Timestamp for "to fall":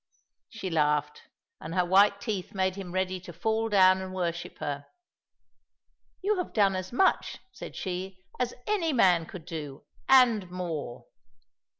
3.19-3.69